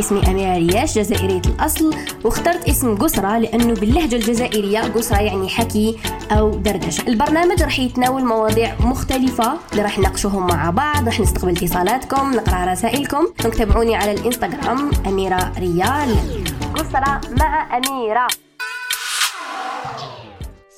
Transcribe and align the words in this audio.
اسمي 0.00 0.30
أميرة 0.30 0.56
رياش 0.56 0.98
جزائرية 0.98 1.42
الأصل. 1.46 1.94
واخترت 2.24 2.68
اسم 2.68 2.96
قسرة 2.96 3.38
لأنه 3.38 3.74
باللهجة 3.74 4.16
الجزائرية 4.16 4.80
قسرة 4.80 5.20
يعني 5.20 5.48
حكي 5.48 5.98
أو 6.30 6.54
دردشة. 6.54 7.08
البرنامج 7.08 7.62
راح 7.62 7.78
يتناول 7.78 8.24
مواضيع 8.24 8.80
مختلفة 8.80 9.58
اللي 9.72 9.82
راح 9.82 9.98
نناقشوهم 9.98 10.46
مع 10.46 10.70
بعض 10.70 11.06
راح 11.06 11.20
نستقبل 11.20 11.50
اتصالاتكم 11.50 12.32
نقرأ 12.32 12.72
رسائلكم. 12.72 13.26
تابعوني 13.58 13.94
على 13.96 14.12
الإنستغرام 14.12 14.90
أميرة 15.06 15.52
ريال. 15.58 16.16
قسرة 16.74 17.20
مع 17.40 17.76
أميرة. 17.76 18.26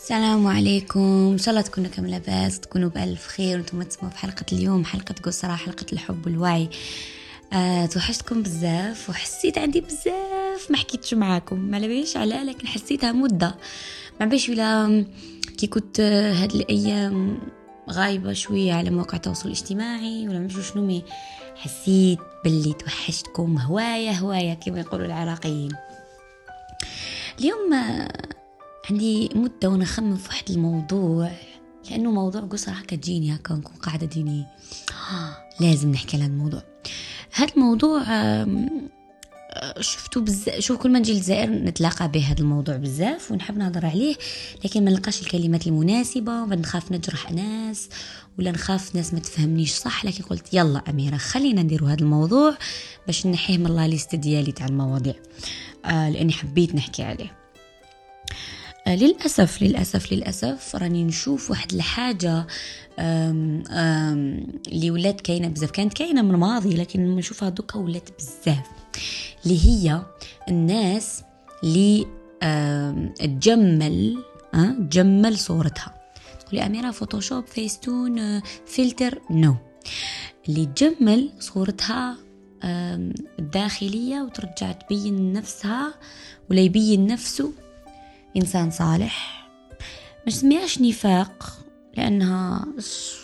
السلام 0.03 0.47
عليكم. 0.47 1.31
إن 1.33 1.39
شاء 1.39 1.51
الله 1.51 1.61
تكونوا 1.61 1.91
كم 1.91 2.07
لاباس 2.07 2.61
تكونوا 2.61 2.89
بألف 2.89 3.27
خير 3.27 3.57
وأنتم 3.57 3.83
تسمعوا 3.83 4.13
في 4.13 4.19
حلقة 4.19 4.47
اليوم 4.53 4.85
حلقة 4.85 5.15
قصرة 5.23 5.57
حلقة 5.57 5.87
الحب 5.93 6.27
والوعي. 6.27 6.69
آه 7.53 7.87
توحشتكم 7.87 8.43
بزاف 8.43 9.11
وحسيت 9.11 9.59
عندي 9.59 9.81
بزاف 9.81 10.71
ما 10.71 10.77
حكيتش 10.77 11.15
معاكم. 11.15 11.59
ما 11.59 11.77
لبيش 11.77 12.17
على 12.17 12.35
لكن 12.35 12.67
حسيتها 12.67 13.13
مدة. 13.13 13.55
ما 14.21 14.27
بيش 14.27 14.49
ولا 14.49 15.05
كي 15.59 15.67
كنت 15.67 16.01
هاد 16.01 16.55
الأيام 16.55 17.39
غايبة 17.91 18.33
شوية 18.33 18.73
على 18.73 18.91
مواقع 18.91 19.17
التواصل 19.17 19.47
الاجتماعي 19.49 20.29
ولا 20.29 20.39
مش 20.39 20.55
شنو 20.73 20.87
مي 20.87 21.05
حسيت 21.57 22.19
باللي 22.45 22.73
توحشتكم 22.73 23.59
هواية 23.59 24.11
هواية 24.13 24.55
كما 24.55 24.81
يقولوا 24.81 25.07
العراقيين. 25.07 25.73
اليوم 27.41 27.75
عندي 28.91 29.31
مدة 29.35 29.69
وأنا 29.69 29.85
خمم 29.85 30.17
في 30.17 30.29
واحد 30.29 30.51
الموضوع 30.51 31.31
لأنه 31.91 32.11
موضوع 32.11 32.41
قصر 32.41 32.73
هكا 32.73 32.97
تجيني 32.97 33.35
هكا 33.35 33.55
نكون 33.55 33.75
قاعدة 33.77 34.07
ديني 34.07 34.47
لازم 35.61 35.91
نحكي 35.91 36.17
عن 36.17 36.23
الموضوع. 36.23 36.63
هذا 37.33 37.53
الموضوع 37.57 38.03
شفتو 39.81 40.21
بزاف 40.21 40.59
شوف 40.59 40.79
كل 40.79 40.91
ما 40.91 40.99
نجي 40.99 41.13
للجزائر 41.13 41.51
نتلاقى 41.51 42.09
به 42.09 42.21
هذا 42.21 42.41
الموضوع 42.41 42.77
بزاف 42.77 43.33
ونحب 43.33 43.59
نهضر 43.59 43.87
عليه 43.87 44.15
لكن 44.65 44.85
ما 44.85 44.91
نلقاش 44.91 45.23
الكلمات 45.23 45.67
المناسبة 45.67 46.45
نخاف 46.45 46.93
نجرح 46.93 47.33
ناس 47.33 47.89
ولا 48.39 48.51
نخاف 48.51 48.97
ناس 48.97 49.15
ما 49.15 49.21
تفهمنيش 49.21 49.73
صح 49.73 50.05
لكن 50.05 50.25
قلت 50.25 50.55
يلا 50.55 50.83
أميرة 50.91 51.17
خلينا 51.17 51.63
نديرو 51.63 51.87
هذا 51.87 52.01
الموضوع 52.01 52.57
باش 53.07 53.27
نحيه 53.27 53.59
من 53.59 53.67
الله 53.67 53.87
ليست 53.87 54.15
ديالي 54.15 54.53
تاع 54.53 54.67
المواضيع 54.67 55.15
آه 55.85 56.11
لأني 56.11 56.33
حبيت 56.33 56.75
نحكي 56.75 57.03
عليه. 57.03 57.25
آه 57.25 57.48
للأسف 58.89 59.63
للأسف 59.63 60.13
للأسف 60.13 60.77
راني 60.77 61.05
نشوف 61.05 61.51
واحد 61.51 61.73
الحاجة 61.75 62.47
اللي 64.69 64.91
ولات 64.91 65.21
كاينة 65.21 65.49
بزاف. 65.49 65.71
كانت 65.71 65.93
كاينة 65.93 66.23
من 66.23 66.31
الماضي 66.31 66.77
لكن 66.77 67.17
نشوفها 67.17 67.49
دوكا 67.49 67.79
ولات 67.79 68.09
بزاف. 68.19 68.67
اللي 69.45 69.67
هي 69.67 70.03
الناس 70.49 71.23
اللي 71.65 72.07
تجمل 73.19 74.25
أه؟ 74.55 74.71
تجمل 74.91 75.39
صورتها. 75.39 75.95
تقولي 76.47 76.67
أميرة 76.67 76.91
فوتوشوب 76.91 77.47
فيستون 77.47 78.41
فلتر 78.67 79.21
نو. 79.31 79.57
اللي 80.49 80.67
تجمل 80.67 81.31
صورتها 81.41 82.17
الداخلية 83.39 84.23
وترجع 84.23 84.73
تبين 84.73 85.33
نفسها 85.33 85.95
ولا 86.51 86.61
يبين 86.61 87.07
نفسه 87.07 87.53
إنسان 88.37 88.71
صالح. 88.71 89.49
مش 90.27 90.37
سميهاش 90.37 90.81
نفاق 90.81 91.59
لأنها 91.97 92.67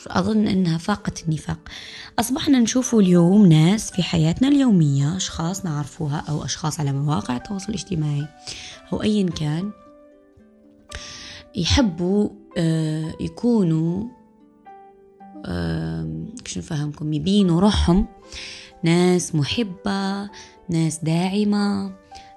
أظن 0.06 0.48
أنها 0.48 0.78
فاقت 0.78 1.24
النفاق. 1.24 1.58
أصبحنا 2.18 2.60
نشوف 2.60 2.94
اليوم 2.94 3.46
ناس 3.46 3.90
في 3.90 4.02
حياتنا 4.02 4.48
اليومية 4.48 5.16
أشخاص 5.16 5.64
نعرفوها 5.64 6.24
أو 6.28 6.44
أشخاص 6.44 6.80
على 6.80 6.92
مواقع 6.92 7.36
التواصل 7.36 7.68
الاجتماعي 7.68 8.26
أو 8.92 9.02
أيا 9.02 9.30
كان 9.30 9.70
يحبوا 11.56 12.28
يكونوا 13.20 14.04
كش 16.44 16.58
نفهمكم 16.58 17.12
يبينوا 17.12 17.60
روحهم. 17.60 18.06
ناس 18.82 19.34
محبة 19.34 20.30
ناس 20.68 20.98
داعمة. 21.02 21.92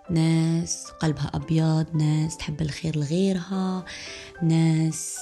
ناس 0.09 0.87
قلبها 0.99 1.31
أبيض 1.33 1.85
ناس 1.95 2.37
تحب 2.37 2.61
الخير 2.61 2.97
لغيرها 2.97 3.85
ناس 4.43 5.17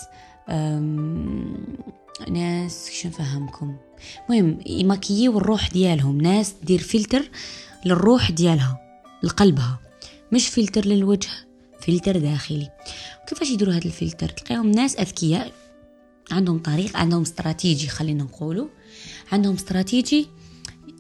ناس 2.30 2.90
شو 2.92 3.08
نفهمكم؟ 3.08 3.76
مهم 4.30 4.60
يماكيو 4.66 5.38
الروح 5.38 5.72
ديالهم 5.72 6.22
ناس 6.22 6.54
دير 6.64 6.82
فلتر 6.82 7.30
للروح 7.86 8.32
ديالها 8.32 8.80
لقلبها 9.24 9.80
مش 10.32 10.48
فلتر 10.48 10.86
للوجه 10.86 11.30
فلتر 11.82 12.20
داخلي. 12.20 12.70
وكيفاش 13.24 13.50
يديروا 13.50 13.74
هذا 13.74 13.86
الفلتر؟ 13.86 14.30
تلقاهم 14.30 14.72
ناس 14.72 14.96
أذكياء 14.96 15.52
عندهم 16.32 16.60
طريق 16.60 16.98
عندهم 16.98 17.22
استراتيجي 17.22 17.88
خلينا 17.88 18.24
نقولوا. 18.24 18.68
عندهم 19.32 19.54
استراتيجي 19.54 20.28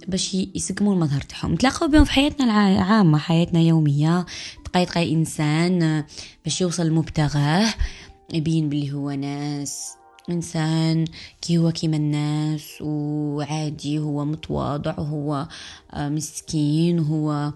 باش 0.07 0.33
يسقموا 0.33 0.93
المظهر 0.93 1.21
تاعهم. 1.21 1.53
نتلاقاو 1.53 1.89
بهم 1.89 2.03
في 2.03 2.11
حياتنا 2.11 2.45
العامة 2.45 3.17
حياتنا 3.17 3.59
يومية. 3.59 4.25
تلقاي 4.65 4.85
تلقاي 4.85 5.13
إنسان 5.13 6.03
باش 6.43 6.61
يوصل 6.61 6.87
لمبتغاه 6.87 7.73
يبين 8.33 8.69
باللي 8.69 8.93
هو 8.93 9.11
ناس 9.11 9.93
إنسان 10.29 11.05
كي 11.41 11.57
هو 11.57 11.71
كيما 11.71 11.97
الناس 11.97 12.81
وعادي 12.81 13.99
هو 13.99 14.25
متواضع 14.25 14.99
وهو 14.99 15.47
مسكين 15.93 16.99
وهو 16.99 17.53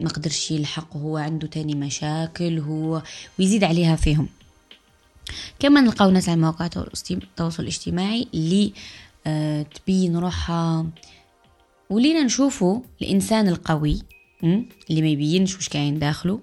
ما 0.00 0.08
قدرش 0.14 0.50
يلحق 0.50 0.96
وهو 0.96 1.16
عنده 1.16 1.46
تاني 1.46 1.74
مشاكل 1.74 2.58
هو 2.58 3.02
ويزيد 3.38 3.64
عليها 3.64 3.96
فيهم. 3.96 4.28
كما 5.58 5.80
نلقاو 5.80 6.10
ناس 6.10 6.28
على 6.28 6.40
مواقع 6.40 6.70
التواصل 7.10 7.62
الاجتماعي 7.62 8.28
اللي 8.34 8.72
تبين 9.74 10.16
روحها. 10.16 10.86
ولينا 11.90 12.22
نشوفوا 12.22 12.80
الإنسان 13.02 13.48
القوي 13.48 14.02
اللي 14.90 15.02
ما 15.02 15.08
يبينش 15.08 15.56
وش 15.56 15.68
كاين 15.68 15.98
داخله 15.98 16.40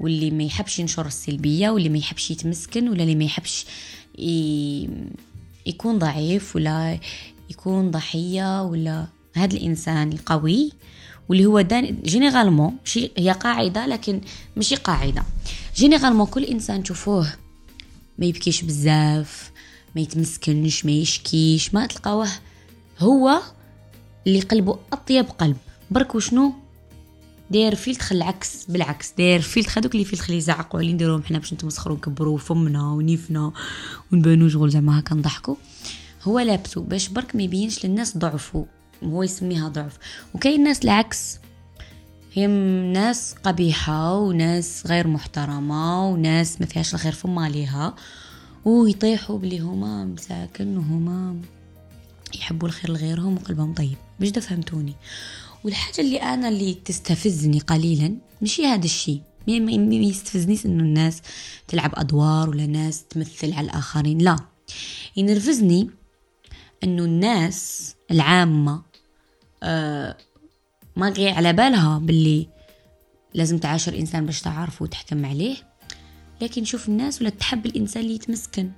واللي 0.00 0.30
ما 0.30 0.42
يحبش 0.42 0.78
ينشر 0.78 1.06
السلبية 1.06 1.70
واللي 1.70 1.88
ما 1.88 1.98
يحبش 1.98 2.30
يتمسكن 2.30 2.88
ولا 2.88 3.02
اللي 3.02 3.14
ما 3.14 3.24
يحبش 3.24 3.66
يكون 5.66 5.98
ضعيف 5.98 6.56
ولا 6.56 6.98
يكون 7.50 7.90
ضحية 7.90 8.62
ولا 8.62 9.06
هذا 9.34 9.56
الإنسان 9.56 10.12
القوي 10.12 10.72
واللي 11.28 11.46
هو 11.46 11.60
جينيرالمون 12.04 12.76
شي 12.84 13.10
هي 13.16 13.30
قاعدة 13.30 13.86
لكن 13.86 14.20
ماشي 14.56 14.76
قاعدة. 14.76 15.24
généralement 15.76 16.26
كل 16.26 16.44
إنسان 16.44 16.82
تشوفوه 16.82 17.32
ما 18.18 18.26
يبكيش 18.26 18.62
بزاف 18.62 19.51
ما 19.96 20.00
يتمسكنش 20.00 20.84
ما 20.84 20.92
يشكيش 20.92 21.74
ما 21.74 21.86
تلقاوه 21.86 22.28
هو 22.98 23.42
اللي 24.26 24.40
قلبه 24.40 24.78
أطيب 24.92 25.24
قلب. 25.24 25.56
برك 25.90 26.14
وشنو 26.14 26.52
داير 27.50 27.74
فيلتر 27.74 28.14
العكس 28.14 28.64
بالعكس 28.64 29.12
داير 29.18 29.40
فيلتر 29.40 29.80
هذوك 29.80 29.94
les 29.94 30.04
filtres 30.04 30.24
اللي 30.24 30.36
يزعقوا 30.36 30.80
عليه 30.80 30.92
نديروهم 30.92 31.22
حنا 31.22 31.38
باش 31.38 31.52
نتمسخروا 31.54 31.96
نكبروا 31.96 32.38
فمنا 32.38 32.92
ونيفنا 32.92 33.52
ونبانو 34.12 34.48
شغل 34.48 34.70
زعما 34.70 34.98
هكا 34.98 35.14
نضحكوا 35.14 35.54
هو 36.22 36.38
لابسو 36.38 36.82
باش 36.82 37.08
برك 37.08 37.36
ما 37.36 37.42
يبينش 37.42 37.86
للناس 37.86 38.18
ضعفه 38.18 38.66
هو 39.04 39.22
يسميها 39.22 39.68
ضعف. 39.68 39.98
وكاين 40.34 40.64
ناس 40.64 40.84
العكس 40.84 41.38
هي 42.32 42.46
ناس 42.92 43.34
قبيحة 43.44 44.14
وناس 44.16 44.86
غير 44.86 45.06
محترمة 45.06 46.08
وناس 46.08 46.60
ما 46.60 46.66
فيهاش 46.66 46.94
الخير 46.94 47.12
فما 47.12 47.44
عليها. 47.44 47.94
ويطيحوا 48.64 49.38
بلي 49.38 49.58
هما 49.58 50.04
مساكن 50.04 50.76
وهما 50.76 51.36
يحبوا 52.34 52.68
الخير 52.68 52.90
لغيرهم 52.90 53.34
وقلبهم 53.34 53.74
طيب. 53.74 53.96
دا 54.20 54.40
فهمتوني؟ 54.40 54.94
والحاجة 55.64 56.00
اللي 56.00 56.16
أنا 56.22 56.48
اللي 56.48 56.74
تستفزني 56.74 57.58
قليلا 57.58 58.16
ماشي 58.40 58.66
هذا 58.66 58.84
الشيء. 58.84 59.20
ما 59.48 59.94
يستفزنيش 59.94 60.66
إنه 60.66 60.82
الناس 60.82 61.22
تلعب 61.68 61.92
أدوار 61.94 62.50
ولا 62.50 62.66
ناس 62.66 63.04
تمثل 63.04 63.52
على 63.52 63.64
الآخرين. 63.64 64.18
لا. 64.18 64.36
ينرفزني 65.16 65.90
إنه 66.84 67.04
الناس 67.04 67.94
العامة 68.10 68.82
آه 69.62 70.16
ما 70.96 71.14
على 71.18 71.52
بالها 71.52 71.98
باللي 71.98 72.48
لازم 73.34 73.58
تعاشر 73.58 73.98
إنسان 73.98 74.26
باش 74.26 74.40
تعرفه 74.40 74.82
وتحكم 74.82 75.26
عليه. 75.26 75.56
لكن 76.42 76.64
شوف 76.64 76.88
الناس 76.88 77.20
ولا 77.20 77.30
تحب 77.30 77.66
الإنسان 77.66 78.02
اللي 78.02 78.14
يتمسكن. 78.14 78.70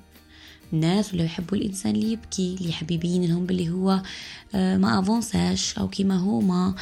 الناس 0.72 1.14
ولا 1.14 1.24
يحبوا 1.24 1.58
الإنسان 1.58 1.94
اللي 1.94 2.12
يبكي 2.12 2.56
اللي 2.58 2.68
يحب 2.68 2.90
يبين 2.90 3.24
لهم 3.24 3.46
باللي 3.46 3.70
هو 3.70 4.02
ما 4.54 4.98
أفونساش 5.00 5.78
أو 5.78 5.88
كيما 5.88 6.16
هما 6.16 6.74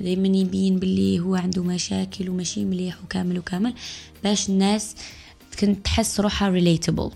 دائما 0.00 0.28
يبين 0.28 0.78
باللي 0.78 1.20
هو 1.20 1.34
عنده 1.34 1.62
مشاكل 1.62 2.30
وماشي 2.30 2.64
مليح 2.64 3.04
وكامل 3.04 3.38
وكامل. 3.38 3.74
باش 4.24 4.48
الناس 4.48 4.94
كنت 5.60 5.84
تحس 5.84 6.20
روحها 6.20 6.48
ريليتابل 6.48 7.10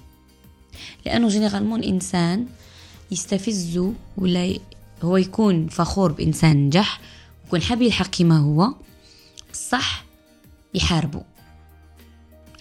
لأنه 1.07 1.29
généralement 1.29 1.81
الانسان 1.81 2.47
يستفزه 3.11 3.93
ولا 4.17 4.59
هو 5.03 5.17
يكون 5.17 5.69
فخور 5.69 6.13
بإنسان 6.13 6.67
نجح 6.67 7.01
يكون 7.47 7.63
حاب 7.63 7.83
يلحق 7.83 8.07
كيما 8.07 8.39
هو 8.39 8.75
الصح 9.53 10.05
يحاربه. 10.75 11.38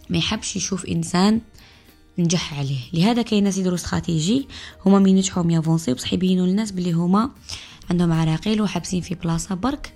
ما 0.09 0.17
يحبش 0.17 0.55
يشوف 0.55 0.85
إنسان 0.85 1.41
نجح 2.17 2.59
عليه. 2.59 2.79
لهذا 2.93 3.21
كاين 3.21 3.43
ناس 3.43 3.57
يديروا 3.57 3.75
استراتيجي 3.75 4.47
هما 4.85 4.99
من 4.99 5.09
ينجحوا 5.09 5.51
يافونسي 5.51 5.93
بصح 5.93 6.13
يبينوا 6.13 6.47
للناس 6.47 6.71
بلي 6.71 6.91
هما 6.91 7.31
عندهم 7.89 8.11
عراقيل 8.11 8.61
وحابسين 8.61 9.01
في 9.01 9.15
بلاصة 9.15 9.55
برك 9.55 9.93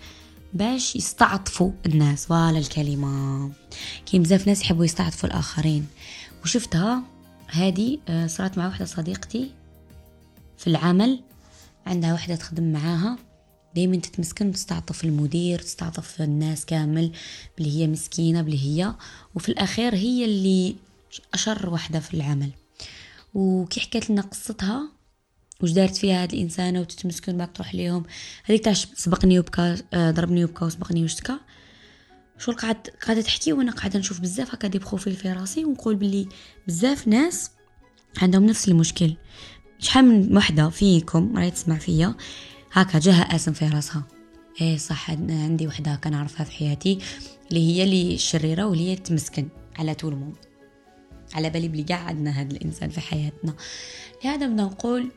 باش 0.54 0.96
يستعطفوا 0.96 1.72
الناس. 1.86 2.26
voilà 2.26 2.58
الكلمة. 2.58 3.52
كاين 4.06 4.24
بزاف 4.24 4.48
ناس 4.48 4.62
يحبوا 4.62 4.86
يستعطفوا 4.86 5.30
الآخرين. 5.30 5.88
وشفتها 6.44 7.04
هذه 7.48 7.98
آه، 8.08 8.28
صارت 8.28 8.58
مع 8.58 8.66
واحدة 8.66 8.86
صديقتي 8.86 9.52
في 10.58 10.68
العمل 10.68 11.20
عندها 11.86 12.14
واحدة 12.14 12.36
تخدم 12.36 12.72
معاها. 12.72 13.18
دايما 13.76 13.98
تتمسكن 13.98 14.48
وتستعطف 14.48 15.04
المدير 15.04 15.60
تستعطف 15.60 16.22
الناس 16.22 16.66
كامل 16.66 17.12
بلي 17.58 17.80
هي 17.80 17.88
مسكينة 17.88 18.42
بلي 18.42 18.60
هي. 18.60 18.96
وفي 19.36 19.50
الأخير 19.50 19.96
هي 19.96 20.26
اللي 20.26 20.76
أشر 21.34 21.70
واحدة 21.70 22.00
في 22.00 22.14
العمل. 22.14 22.50
وكي 23.34 23.80
حكت 23.80 24.10
لنا 24.10 24.22
قصتها 24.22 24.90
وش 25.64 25.72
دارت 25.72 25.98
فيها 25.98 26.24
هاد 26.24 26.34
الإنسانة 26.34 26.80
وتتمسكن 26.80 27.38
بعد 27.38 27.54
تروح 27.54 27.76
ليهم 27.76 28.04
هذيك 28.46 28.64
تاع 28.64 28.74
سبقني 28.74 29.40
وبكى 29.40 29.78
آه، 29.94 30.12
ضربني 30.12 30.46
وبكى 30.46 30.66
وسبقني 30.66 31.04
وشتكى 31.04 31.34
شغل 32.38 32.56
قعدت 32.56 33.04
قاعدة 33.06 33.22
تحكي 33.22 33.54
وأنا 33.54 33.72
قاعدة 33.72 34.00
نشوف 34.00 34.20
بزاف 34.20 34.54
هكا 34.54 34.68
des 34.68 34.80
profils 34.80 35.16
في 35.16 35.32
راسي 35.34 35.66
ونقول 35.66 35.96
بلي 35.96 36.28
بزاف 36.68 37.08
ناس 37.08 37.52
عندهم 38.18 38.46
نفس 38.46 38.68
المشكل. 38.68 39.14
شحال 39.80 40.06
من 40.06 40.38
وحدة 40.38 40.70
فيكم 40.70 41.38
راهي 41.38 41.52
تسمع 41.52 41.78
فيا؟ 41.78 42.16
هكا 42.74 43.00
جاها 43.00 43.36
اسم 43.36 43.54
في 43.54 43.68
راسها. 43.68 44.04
إيه 44.62 44.78
صح 44.78 45.10
عندي 45.12 45.68
وحدة 45.68 45.92
هكا 45.92 46.10
نعرفها 46.10 46.44
في 46.44 46.52
حياتي 46.52 47.00
اللي 47.50 47.72
هي 47.72 47.84
اللي 47.84 48.14
الشريره 48.14 48.66
واللي 48.66 48.92
هي 48.92 48.96
تمسكن 48.96 49.48
على 49.80 49.94
tout 49.94 50.14
le 50.14 50.20
monde 50.20 50.36
على 51.34 51.50
بالي 51.50 51.68
بلي 51.68 51.84
قاع 51.84 51.98
عندنا 51.98 52.32
هذا 52.32 52.52
الإنسان 52.52 52.90
في 52.90 53.02
حياتنا. 53.02 53.54
لهذا 54.26 54.48
بدنا 54.48 54.64
نقول 54.64 55.12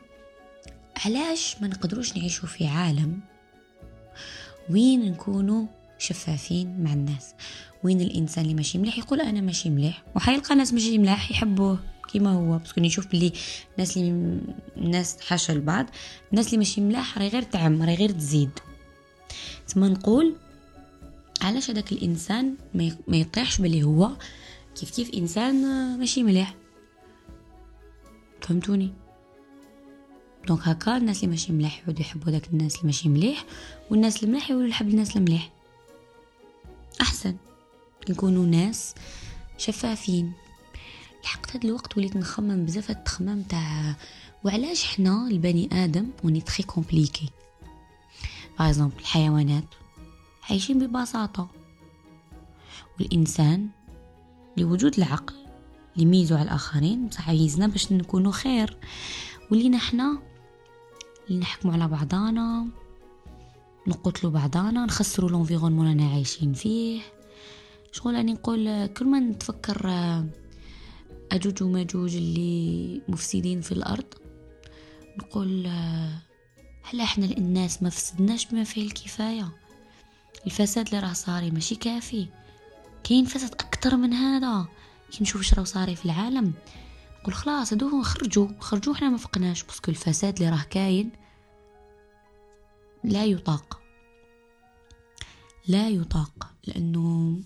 علاش 1.05 1.55
ما 1.61 1.67
نقدروش 1.67 2.17
نعيشوا 2.17 2.47
في 2.47 2.67
عالم 2.67 3.19
وين 4.69 5.11
نكونوا 5.11 5.65
شفافين 5.97 6.83
مع 6.83 6.93
الناس؟ 6.93 7.33
وين 7.83 8.01
الإنسان 8.01 8.43
اللي 8.43 8.55
ماشي 8.55 8.77
مليح 8.77 8.97
يقول 8.97 9.21
أنا 9.21 9.41
ماشي 9.41 9.69
مليح 9.69 10.03
وحيلقى 10.15 10.55
ناس 10.55 10.73
ماشي 10.73 10.97
ملاح 10.97 11.31
يحبوه. 11.31 11.79
كيما 12.07 12.31
هو 12.31 12.57
بس 12.57 12.73
كون 12.73 12.85
يشوف 12.85 13.07
بلي 13.07 13.33
الناس 13.73 13.97
اللي 13.97 14.39
الناس 14.77 15.21
حاشا 15.21 15.53
البعض 15.53 15.85
الناس 16.31 16.47
اللي 16.47 16.57
ماشي 16.57 16.81
ملاح 16.81 17.17
راهي 17.17 17.27
غير 17.27 17.41
تعم 17.41 17.81
راهي 17.83 17.95
غير 17.95 18.11
تزيد. 18.11 18.49
تما 19.67 19.89
نقول 19.89 20.35
علاش 21.41 21.69
هذاك 21.69 21.91
الإنسان 21.91 22.55
ما 23.07 23.17
يطيحش 23.17 23.61
باللي 23.61 23.83
هو 23.83 24.11
كيف 24.75 24.91
كيف 24.91 25.09
إنسان 25.13 25.55
ماشي 25.99 26.23
مليح 26.23 26.55
فهمتوني؟ 28.41 28.93
donc 30.47 30.59
هكا 30.67 30.97
الناس 30.97 31.17
اللي 31.17 31.27
ماشي 31.27 31.53
ملاح 31.53 31.79
يعودوا 31.79 32.01
يحبوا 32.01 32.31
داك 32.31 32.47
الناس 32.47 32.75
اللي 32.75 32.85
ماشي 32.85 33.09
مليح 33.09 33.45
والناس 33.89 34.23
الملاح 34.23 34.51
يولوا 34.51 34.67
يحب 34.67 34.89
الناس 34.89 35.15
المليح 35.17 35.51
أحسن. 37.01 37.35
نكونوا 38.09 38.45
ناس 38.45 38.95
شفافين. 39.57 40.33
لحقت 41.25 41.55
هاد 41.55 41.65
الوقت 41.65 41.97
وليت 41.97 42.15
نخمم 42.17 42.65
بزاف 42.65 42.89
هاد 42.89 42.97
التخمام 42.97 43.41
تاع 43.41 43.95
وعلاش 44.43 44.85
حنا 44.85 45.27
البني 45.27 45.69
آدم 45.83 46.07
on 46.23 46.41
est 46.41 46.50
très 46.50 46.63
compliqués 46.63 47.29
par 48.59 48.89
الحيوانات 48.99 49.63
عايشين 50.49 50.87
ببساطة. 50.87 51.47
والإنسان 52.99 53.69
لوجود 54.57 54.97
العقل 54.97 55.33
لميزو 55.97 56.35
على 56.35 56.43
الآخرين 56.43 57.07
بصح 57.07 57.27
عايزنا 57.27 57.67
باش 57.67 57.91
نكونوا 57.91 58.31
خير. 58.31 58.77
ولينا 59.51 59.77
حنا 59.77 60.17
اللي 61.27 61.39
نحكموا 61.39 61.73
على 61.73 61.87
بعضانا 61.87 62.67
نقتلوا 63.87 64.31
بعضانا 64.31 64.85
نخسروا 64.85 65.29
لونفيرونمون 65.29 65.87
رانا 65.87 66.09
عايشين 66.09 66.53
فيه. 66.53 67.01
شغل 67.91 68.15
راني 68.15 68.33
نقول 68.33 68.87
كل 68.87 69.05
ما 69.05 69.19
نتفكر 69.19 69.87
أجوج 71.31 71.63
وماجوج 71.63 72.15
اللي 72.15 73.01
مفسدين 73.07 73.61
في 73.61 73.71
الأرض؟ 73.71 74.13
نقول 75.17 75.67
هل 76.83 77.01
إحنا 77.01 77.25
الناس 77.25 77.83
ما 77.83 77.89
فسدناش 77.89 78.45
بما 78.45 78.63
فيه 78.63 78.87
الكفاية. 78.87 79.51
الفساد 80.45 80.87
اللي 80.87 80.99
راه 80.99 81.13
صاري 81.13 81.51
ماشي 81.51 81.75
كافي. 81.75 82.27
كاين 83.03 83.25
فساد 83.25 83.51
أكثر 83.51 83.97
من 83.97 84.13
هذا. 84.13 84.67
كي 85.11 85.23
نشوف 85.23 85.41
اش 85.41 85.53
راه 85.53 85.63
صاري 85.63 85.95
في 85.95 86.05
العالم. 86.05 86.53
نقول 87.21 87.33
خلاص 87.33 87.73
هادو 87.73 88.01
خرجوا. 88.03 88.47
خرجوا 88.59 88.93
حنا 88.95 89.09
ما 89.09 89.17
فقناش. 89.17 89.63
parce 89.63 89.81
que 89.81 89.91
الفساد 89.91 90.41
اللي 90.41 90.49
راه 90.51 90.65
كاين 90.69 91.11
لا 93.03 93.25
يطاق. 93.25 93.81
لا 95.67 95.89
يطاق. 95.89 96.51
لأنه 96.67 97.39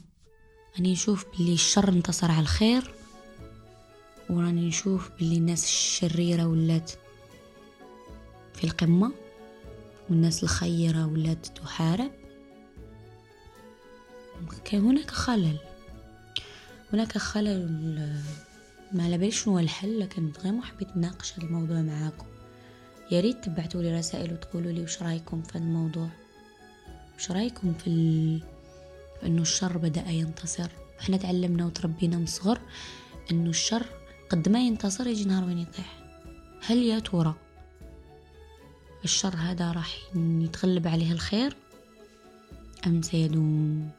راني 0.75 0.91
نشوف 0.91 1.25
بلي 1.37 1.53
الشر 1.53 1.89
انتصر 1.89 2.31
على 2.31 2.41
الخير. 2.41 2.98
وراني 4.29 4.67
نشوف 4.67 5.11
بلي 5.19 5.37
الناس 5.37 5.63
الشريرة 5.63 6.45
ولات 6.45 6.91
في 8.53 8.63
القمة 8.63 9.11
والناس 10.09 10.43
الخيرة 10.43 11.07
ولات 11.07 11.47
تحارب. 11.47 12.11
كان 14.65 14.81
هناك 14.81 15.11
خلل. 15.11 15.57
هناك 16.93 17.17
خلل 17.17 18.21
ما 18.91 19.03
على 19.03 19.17
باليش 19.17 19.43
شنو 19.43 19.59
الحل 19.59 19.99
لكن 19.99 20.31
فريمون 20.31 20.63
حبيت 20.63 20.97
نناقش 20.97 21.33
هذا 21.33 21.43
الموضوع 21.43 21.81
معاكم. 21.81 22.25
يا 23.11 23.21
ريت 23.21 23.43
تبعتوا 23.43 23.81
لي 23.81 23.97
رسائل 23.97 24.33
وتقولوا 24.33 24.71
لي 24.71 24.83
وش 24.83 25.01
رايكم 25.03 25.41
في 25.41 25.55
الموضوع. 25.55 26.09
وش 27.17 27.31
رايكم 27.31 27.73
في 27.73 27.87
ال... 27.87 28.41
إنه 29.25 29.41
الشر 29.41 29.77
بدأ 29.77 30.09
ينتصر. 30.09 30.69
إحنا 30.99 31.17
تعلمنا 31.17 31.65
وتربينا 31.65 32.17
من 32.17 32.25
صغر 32.25 32.61
إنه 33.31 33.49
الشر 33.49 33.85
قد 34.29 34.49
ما 34.49 34.59
ينتصر 34.59 35.07
يجي 35.07 35.25
نهار 35.25 35.43
وين 35.43 35.57
يطيح. 35.57 35.99
هل 36.65 36.77
يا 36.77 36.99
ترى 36.99 37.35
الشر 39.03 39.35
هذا 39.35 39.71
راح 39.71 39.97
يتغلب 40.15 40.87
عليه 40.87 41.11
الخير 41.11 41.55
أم 42.87 43.01
سيدوم؟ 43.01 43.89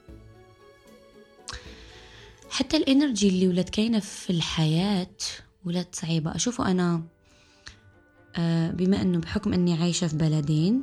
حتى 2.51 2.77
الإنرجي 2.77 3.29
اللي 3.29 3.49
ولات 3.49 3.71
كاينة 3.71 3.99
في 3.99 4.31
الحياة 4.31 5.17
ولات 5.65 5.95
صعيبة. 5.95 6.35
أشوفه 6.35 6.71
أنا 6.71 7.03
آه، 8.37 8.71
بما 8.71 9.03
أنه 9.03 9.19
بحكم 9.19 9.53
أني 9.53 9.75
عايشة 9.75 10.07
في 10.07 10.17
بلدين 10.17 10.83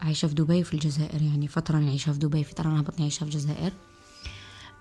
عايشة 0.00 0.28
في 0.28 0.34
دبي 0.34 0.60
وفي 0.60 0.74
الجزائر 0.74 1.22
يعني 1.22 1.48
فترة 1.48 1.78
أنا 1.78 1.88
عايشة 1.88 2.12
في 2.12 2.18
دبي 2.18 2.44
فترة 2.44 2.68
أنا 2.68 2.84
عايشة 3.00 3.18
في 3.18 3.22
الجزائر 3.22 3.72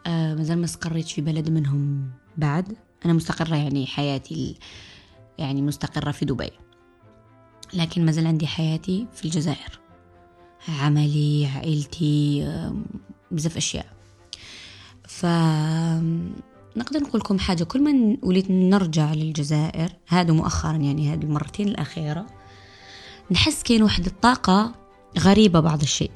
آه، 0.05 0.35
مازال 0.35 0.57
ما 0.57 0.65
استقريت 0.65 1.07
في 1.07 1.21
بلد 1.21 1.49
منهم 1.49 2.11
بعد. 2.37 2.77
أنا 3.05 3.13
مستقرة 3.13 3.55
يعني 3.55 3.87
حياتي 3.87 4.55
يعني 5.37 5.61
مستقرة 5.61 6.11
في 6.11 6.25
دبي. 6.25 6.51
لكن 7.73 8.05
مازال 8.05 8.27
عندي 8.27 8.47
حياتي 8.47 9.07
في 9.13 9.25
الجزائر. 9.25 9.79
عملي 10.81 11.45
عائلتي 11.55 12.47
بزاف 13.31 13.57
أشياء. 13.57 13.85
ف 15.07 15.25
نقدر 16.77 16.99
نقول 16.99 17.19
لكم 17.19 17.39
حاجة 17.39 17.63
كل 17.63 17.83
ما 17.83 18.17
وليت 18.23 18.51
نرجع 18.51 19.13
للجزائر 19.13 19.89
هذا 20.07 20.33
مؤخرا 20.33 20.77
يعني 20.77 21.13
هذه 21.13 21.23
المرتين 21.23 21.67
الأخيرة 21.67 22.25
نحس 23.31 23.63
كاين 23.63 23.83
واحد 23.83 24.05
الطاقة 24.05 24.73
غريبة 25.19 25.59
بعض 25.59 25.81
الشيء 25.81 26.11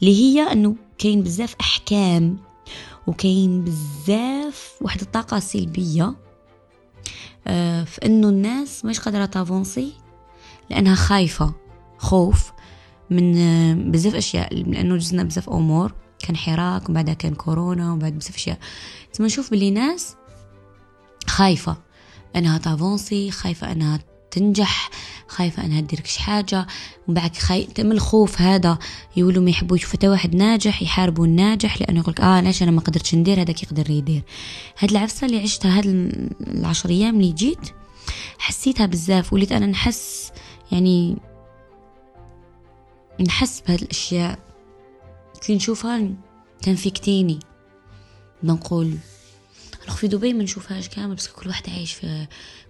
اللي 0.00 0.14
هي 0.14 0.52
أنه 0.52 0.76
كاين 0.98 1.22
بزاف 1.22 1.54
أحكام 1.60 2.38
وكاين 3.08 3.64
بزاف 3.64 4.72
واحد 4.80 5.00
الطاقة 5.00 5.38
سلبية 5.38 6.14
آه، 7.46 7.84
في 7.84 8.06
أنه 8.06 8.28
الناس 8.28 8.84
مش 8.84 9.00
قادرة 9.00 9.24
تافونسي 9.24 9.92
لأنها 10.70 10.94
خايفة 10.94 11.52
خوف 11.98 12.52
من 13.10 13.36
آه، 13.36 13.74
بزاف 13.74 14.14
أشياء 14.14 14.54
لأنه 14.54 14.96
جزنا 14.96 15.22
بزاف 15.22 15.50
أمور 15.50 15.92
كان 16.18 16.36
حراك 16.36 16.88
وبعدها 16.90 17.14
كان 17.14 17.34
كورونا 17.34 17.92
وبعد 17.92 18.12
بزاف 18.12 18.36
أشياء. 18.36 18.58
تما 19.12 19.26
نشوف 19.26 19.50
بلي 19.50 19.70
ناس 19.70 20.16
خايفة 21.26 21.76
إنها 22.36 22.58
تافونسي 22.58 23.30
خايفة 23.30 23.72
إنها 23.72 24.00
تنجح 24.30 24.90
خايفة 25.38 25.64
انها 25.64 25.80
تدير 25.80 26.00
كش 26.00 26.16
حاجة 26.16 26.66
ومن 27.08 27.14
بعد 27.14 27.36
خاي... 27.36 27.68
من 27.78 27.92
الخوف 27.92 28.40
هذا 28.40 28.78
يقولوا 29.16 29.42
ما 29.42 29.50
يحبوا 29.50 29.76
يشوفوا 29.76 29.96
حتى 29.98 30.08
واحد 30.08 30.34
ناجح 30.34 30.82
يحاربوا 30.82 31.26
الناجح 31.26 31.80
لأنه 31.80 32.00
يقولك 32.00 32.20
آه 32.20 32.40
ليش 32.40 32.62
أنا 32.62 32.70
ما 32.70 32.80
قدرتش 32.80 33.14
ندير 33.14 33.40
هذاك 33.40 33.62
يقدر 33.62 33.90
يدير. 33.90 34.22
هاد 34.78 34.90
العفسة 34.90 35.26
اللي 35.26 35.40
عشتها 35.40 35.78
هاد 35.78 35.86
العشر 36.40 36.88
أيام 36.88 37.20
اللي 37.20 37.32
جيت 37.32 37.70
حسيتها 38.38 38.86
بزاف 38.86 39.32
وليت 39.32 39.52
أنا 39.52 39.66
نحس 39.66 40.32
يعني 40.72 41.16
نحس 43.20 43.62
بهاد 43.66 43.82
الأشياء. 43.82 44.38
كي 45.40 45.54
نشوفها 45.54 46.08
ت 46.62 46.69
affecte 46.69 47.17
ني. 47.17 47.38
نقول 48.42 48.98
alors 49.84 49.96
في 49.96 50.08
دبي 50.08 50.32
ما 50.32 50.42
نشوفهاش 50.42 50.88
كامل 50.88 51.14
بس 51.14 51.28
كل 51.28 51.48
واحد 51.48 51.70
عايش 51.70 51.92
في 51.92 52.26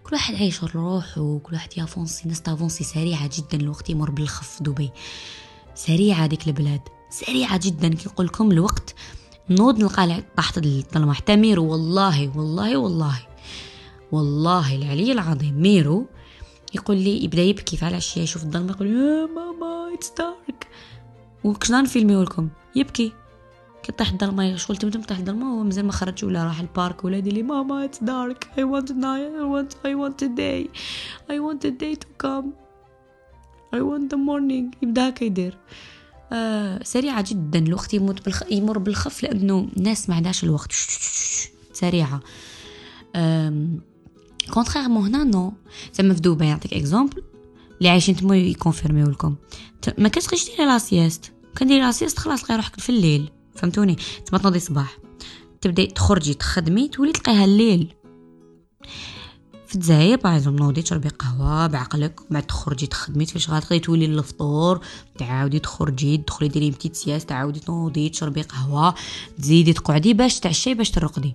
كل 0.08 0.14
واحد 0.16 0.34
عايش 0.34 0.64
روحه 0.64 1.20
وكل 1.20 1.54
واحد 1.54 1.78
ي 1.78 1.84
avancer 1.84 2.28
ناس 2.28 2.42
ت 2.42 2.47
avancer 2.47 2.84
سريعة 2.84 3.30
جدا 3.38 3.64
الوقت 3.64 3.90
يمر 3.90 4.10
بالخف 4.10 4.56
في 4.56 4.64
دبي. 4.64 4.90
سريعة 5.74 6.26
ديك 6.26 6.46
البلاد 6.48 6.80
سريعة 7.10 7.60
جدا. 7.62 7.88
كي 7.88 8.08
لكم 8.18 8.50
الوقت 8.52 8.94
نوض 9.50 9.78
نلقى 9.78 10.22
تحت 10.36 10.58
الظلمه 10.58 11.12
حتى 11.12 11.36
ميرو 11.36 11.64
والله 11.72 12.38
والله 12.38 12.76
والله. 12.76 13.18
والله 14.12 14.76
العلي 14.76 15.12
العظيم. 15.12 15.54
ميرو 15.62 16.06
يقول 16.74 16.96
لي 16.96 17.24
يبدأ 17.24 17.42
يبكي 17.42 17.76
في 17.76 17.88
العشيه 17.88 18.22
يشوف 18.22 18.42
الظلمة؟ 18.42 18.70
يقول 18.70 18.86
يا 18.86 19.26
ماما 19.26 19.94
it's 19.94 20.12
dark 20.18 20.68
وكشما 21.44 21.80
ن 21.80 21.85
filmer 21.85 22.17
و 22.17 22.22
لكم؟ 22.22 22.48
يبكي. 22.76 23.12
كي 23.88 23.92
طاح 23.92 24.12
الظلمه 24.12 24.56
شغل 24.56 24.76
تمتم 24.76 25.02
طاح 25.02 25.18
الظلمه 25.18 25.54
وهو 25.54 25.64
مازال 25.64 25.86
ما 25.86 25.92
خرج 25.92 26.24
ولا 26.24 26.44
راح 26.44 26.60
ال 26.60 26.69
parc 26.69 27.04
ولا 27.04 27.16
يدير 27.16 27.32
لي 27.32 27.42
ماما 27.42 27.84
it's 27.84 28.04
dark 28.04 28.50
I 28.58 28.64
want 28.64 28.92
night 28.92 29.32
I 29.32 29.40
want 29.40 29.72
I 29.86 29.94
want 29.94 30.24
day 30.24 30.68
I 31.30 31.38
want 31.38 31.66
day 31.66 31.96
to 31.96 32.08
come 32.18 32.52
I 33.74 33.80
want 33.80 34.14
the 34.14 34.20
morning 34.20 34.70
يبدأ 34.82 35.08
هكا 35.08 35.24
يدير. 35.24 35.58
آه 36.32 36.82
سريعة 36.82 37.24
جدا 37.28 37.58
الوقت 37.58 37.94
يموت 37.94 38.24
بالخ... 38.24 38.42
يمر 38.50 38.78
بالخف 38.78 39.22
لأنه 39.22 39.68
الناس 39.76 40.08
ما 40.08 40.14
عندهاش 40.14 40.44
الوقت. 40.44 40.72
سريعة. 41.72 42.20
contrairement 44.50 45.06
هنا 45.06 45.24
nous 45.24 45.52
زعما 45.94 46.14
في 46.14 46.20
دبي 46.20 46.46
نعطيك 46.46 46.74
exemple 46.74 47.22
اللي 47.78 47.88
عايشين 47.88 48.16
تما 48.16 48.36
ي 48.36 48.43
confirmer 48.43 49.00
و 49.00 49.06
لكم. 49.06 49.34
ما 49.98 50.08
كتبقيش 50.08 50.50
ديري 50.50 50.64
la 50.66 50.78
sieste 50.78 51.32
كان 51.56 51.68
ديري 51.68 51.80
la 51.80 51.90
sieste 51.90 52.18
خلاص 52.18 52.44
لقي 52.44 52.56
روحك 52.56 52.80
في 52.80 52.90
الليل. 52.90 53.30
فهمتوني؟ 53.58 53.96
تما 54.26 54.38
تنوضي 54.38 54.58
صباح. 54.58 54.98
تبداي 55.60 55.86
تخرجي 55.86 56.34
تخدمي 56.34 56.88
تولي 56.88 57.12
تلقيها 57.12 57.44
الليل. 57.44 57.94
في 59.66 59.74
الجزائر 59.74 60.16
par 60.16 60.50
نوضي 60.50 60.82
تشربي 60.82 61.08
قهوة 61.08 61.66
بعقلك 61.66 62.20
بعد 62.30 62.42
تخرجي 62.42 62.86
تخدمي 62.86 63.26
فاش 63.26 63.50
غادي 63.50 63.78
تولي 63.78 64.06
للفطور 64.06 64.80
تعاودي 65.18 65.58
تخرجي 65.58 66.16
تدخلي 66.16 66.48
ديري 66.48 66.70
petite 66.70 66.96
sieste 66.96 67.26
تعاودي 67.26 67.60
تنوضي 67.60 68.08
تشربي 68.08 68.42
قهوة 68.42 68.94
تزيدي 69.38 69.72
تقعدي 69.72 70.14
باش 70.14 70.40
تعشي 70.40 70.74
باش 70.74 70.90
ترقدي. 70.90 71.34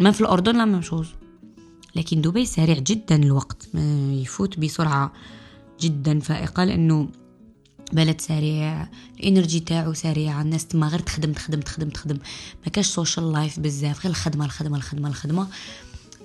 ما 0.00 0.10
في 0.10 0.20
الأردن 0.20 0.56
la 0.56 0.64
même 0.64 0.84
chose 0.84 1.08
لكن 1.96 2.20
دبي 2.20 2.46
سريع 2.46 2.78
جدا 2.78 3.16
الوقت. 3.16 3.68
يفوت 4.10 4.58
بسرعة 4.58 5.12
جدا 5.80 6.20
فائقة 6.20 6.64
لأنه 6.64 7.08
بلد 7.92 8.20
سريع 8.20 8.88
ال 9.20 9.25
énergie 9.25 9.60
تاعو 9.60 9.92
سريعه 9.92 10.42
الناس 10.42 10.66
تما 10.66 10.88
غير 10.88 11.00
تخدم 11.00 11.32
تخدم 11.32 11.60
تخدم 11.60 11.88
تخدم. 11.88 12.18
ما 12.66 12.72
كاش 12.72 12.86
social 12.86 13.32
life 13.32 13.60
بزاف 13.60 14.00
غير 14.00 14.10
الخدمة 14.10 14.44
الخدمة 14.44 14.76
الخدمة 14.76 15.08
الخدمة. 15.08 15.46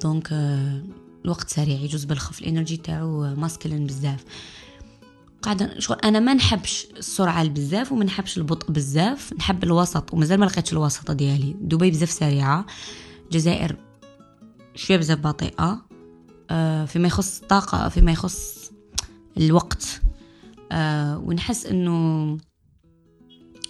donc 0.02 0.28
آه، 0.32 0.84
الوقت 1.26 1.50
سريع 1.50 1.80
يجوز 1.80 2.04
بالخف 2.04 2.42
ال 2.42 2.46
énergie 2.46 2.78
تاعو 2.78 3.36
masculine 3.36 3.86
بزاف. 3.86 4.24
قاعدة 5.42 5.80
شغل 5.80 5.98
أنا 6.04 6.20
ما 6.20 6.34
نحبش 6.34 6.88
السرعة 6.98 7.48
بزاف 7.48 7.92
وما 7.92 8.06
نحبش 8.06 8.38
البطء 8.38 8.72
بزاف 8.72 9.34
نحب 9.34 9.64
الوسط. 9.64 10.14
ومازال 10.14 10.40
ما 10.40 10.46
لقيتش 10.46 10.74
الوسط 10.74 11.12
ديالي. 11.12 11.56
دبي 11.62 11.92
بزاف 11.92 12.12
سريعة. 12.12 12.66
الجزائر 13.26 13.76
شوية 14.76 14.98
بزاف 14.98 15.20
بطيئة. 15.20 15.86
آه، 16.50 16.86
فيما 16.86 17.08
يخص 17.08 17.42
الطاقة 17.42 17.90
فيما 17.90 18.12
يخص 18.12 18.72
الوقت. 19.38 20.02
آه 20.76 21.18
ونحس 21.18 21.66
إنه 21.66 22.38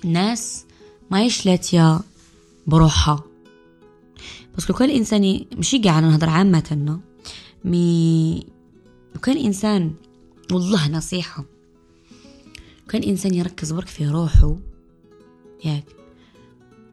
الناس 0.06 0.66
ما 1.12 1.26
يشلاتيا 1.26 2.00
بروحها. 2.68 3.24
بس 4.58 4.70
لو 4.70 4.76
كان 4.76 4.90
الإنسان 4.90 5.46
ماشي 5.56 5.78
قاعد 5.78 6.04
نهضر 6.04 6.30
عامة 6.30 7.00
مي 7.66 8.36
لو 9.16 9.22
كان 9.22 9.38
الإنسان 9.38 9.94
والله 10.52 10.92
نصيحة 10.92 11.46
كان 12.90 13.04
انسان 13.04 13.34
يركز 13.34 13.74
برك 13.74 13.88
في 13.88 14.08
روحه 14.08 14.58
ياك 15.66 15.86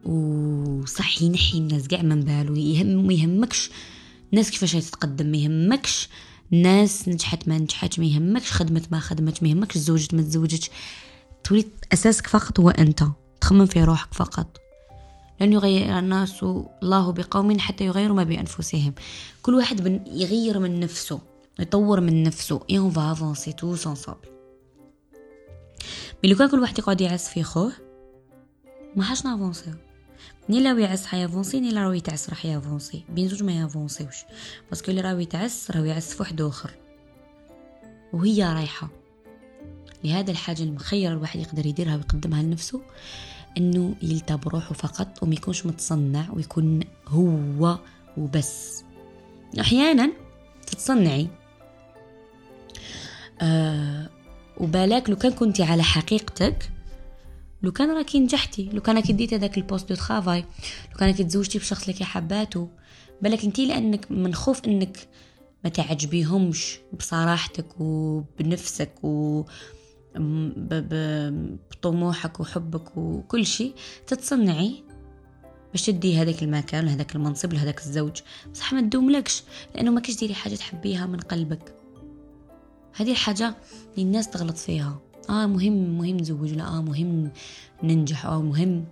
وصح 0.04 1.22
ينحي 1.22 1.58
الناس 1.58 1.86
قاع 1.86 2.02
من 2.02 2.20
باله 2.20 2.58
يهم 2.58 3.06
ما 3.06 3.12
يهمكش 3.12 3.70
الناس 4.32 4.50
كيفاش 4.50 4.72
تتقدم 4.72 5.26
ما 5.26 5.36
يهمكش 5.36 6.08
ناس 6.52 7.08
نجحت 7.08 7.48
ما 7.48 7.58
نجحتش 7.58 7.98
ما 7.98 8.04
يهمكش 8.04 8.52
خدمت 8.52 8.92
ما 8.92 9.00
خدمت 9.00 9.42
ما 9.42 9.48
يهمكش 9.48 9.74
تزوجت 9.74 10.14
ما 10.14 10.22
تزوجتش. 10.22 10.70
تولي 11.44 11.64
أساسك 11.92 12.26
فقط 12.26 12.60
هو 12.60 12.70
أنت 12.70 13.04
تخمم 13.40 13.66
في 13.66 13.84
روحك 13.84 14.14
فقط. 14.14 14.58
لن 15.40 15.52
يغير 15.52 15.98
الناس 15.98 16.42
الله 16.82 17.12
بقوم 17.12 17.58
حتى 17.58 17.84
يغيروا 17.84 18.16
ما 18.16 18.24
بأنفسهم. 18.24 18.94
كل 19.42 19.54
واحد 19.54 20.02
يغير 20.06 20.58
من 20.58 20.80
نفسه 20.80 21.20
يطور 21.58 22.00
من 22.00 22.22
نفسه 22.22 22.60
et 22.70 22.78
on 22.78 22.90
va 22.90 23.12
avancer 23.12 23.52
tous 23.52 23.70
ensemble 23.72 24.28
mais 26.24 26.30
لو 26.30 26.36
كان 26.36 26.48
كل 26.48 26.60
واحد 26.60 26.78
يقعد 26.78 27.00
يعس 27.00 27.28
في 27.28 27.42
خوه 27.42 27.72
ما 28.96 29.04
حاش 29.04 29.24
ن 29.24 29.30
avancer 29.30 29.69
و 29.69 29.74
ni 30.48 30.60
اللي 30.60 30.78
يعس 30.78 31.06
حي 31.06 31.18
avancer 31.18 31.60
ni 31.60 31.70
اللي 31.70 31.82
راهو 31.82 31.92
يتعس 31.92 32.30
راح 32.30 32.46
ي 32.46 32.53
avancer 32.54 33.04
بين 33.08 33.28
زوج 33.28 33.42
ما 33.42 33.52
ي 33.52 33.58
avancer 33.58 33.99
وش 33.99 34.16
parce 34.70 34.83
que 34.83 34.90
اللي 34.90 35.00
راهو 35.00 35.18
يتعس 35.18 35.70
راهو 35.70 35.84
يعس 35.84 36.14
في 36.14 36.22
واحد 36.22 36.40
اخر 36.40 36.70
وهي 38.12 38.44
رايحه 38.44 38.88
لهذا 40.04 40.30
الحاجة 40.30 40.62
المخيره 40.62 41.12
الواحد 41.12 41.40
يقدر 41.40 41.66
يديرها 41.66 41.96
ويقدمها 41.96 42.42
لنفسه 42.42 42.80
انه 43.58 43.94
يلتهى 44.02 44.36
بروحه 44.36 44.74
فقط 44.74 45.22
وما 45.22 45.34
يكونش 45.34 45.66
متصنع 45.66 46.30
ويكون 46.32 46.80
هو 47.08 47.78
وبس 48.16 48.84
أحيانا 49.60 50.12
تتصنعي 50.66 51.28
آه 53.40 54.08
وبالاك 54.56 55.10
لو 55.10 55.16
كان 55.16 55.32
كنتي 55.32 55.62
على 55.62 55.82
حقيقتك 55.82 56.70
لو 57.62 57.72
كان 57.72 57.90
راكي 57.90 58.20
نجحتي 58.20 58.70
لو 58.72 58.80
كان 58.80 58.96
راكي 58.96 59.12
ديتي 59.12 59.36
هذاك 59.36 59.58
ال 59.58 59.63
poste 59.63 59.88
de 59.88 59.94
travail 59.94 60.40
لو 60.90 60.96
كان 60.98 61.08
راكي 61.08 61.24
تزوجتي 61.24 61.58
بشخص 61.58 61.88
اللي 61.88 62.04
حباتو 62.04 62.68
بالك 63.22 63.44
انتي 63.44 63.66
لأنك 63.66 64.10
من 64.10 64.34
خوف 64.34 64.64
إنك 64.64 65.08
ما 65.64 65.70
تعجبيهمش 65.70 66.78
بصراحتك 66.92 67.66
وبنفسك 67.80 69.04
و 69.04 69.44
بطموحك 71.70 72.40
وحبك 72.40 72.96
وكل 72.96 73.46
شيء 73.46 73.74
تتصنعي 74.06 74.84
باش 75.72 75.86
تدي 75.86 76.16
هذاك 76.16 76.42
المكان 76.42 76.84
لهذاك 76.84 77.16
المنصب 77.16 77.52
لهذاك 77.52 77.80
الزوج. 77.80 78.20
بصح 78.52 78.72
ما 78.72 78.80
تدوملكش 78.80 79.42
لأنه 79.74 79.90
ما 79.90 80.00
كاش 80.00 80.16
ديري 80.16 80.34
حاجة 80.34 80.54
تحبيها 80.54 81.06
من 81.06 81.20
قلبك. 81.20 81.74
هذه 82.92 83.10
الحاجة 83.10 83.54
اللي 83.92 84.02
الناس 84.02 84.30
تغلط 84.30 84.56
فيها. 84.56 85.00
آه 85.30 85.46
مهم 85.46 85.98
مهم 85.98 86.16
نزوج 86.16 86.52
ولا 86.52 86.68
آه 86.68 86.80
مهم 86.82 87.30
ننجح 87.82 88.26
آه 88.26 88.42
مهم. 88.42 88.84